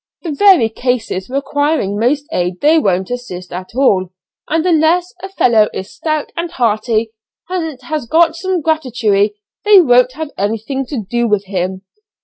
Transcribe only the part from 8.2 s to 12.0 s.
some gratuity they won't have anything to do with him.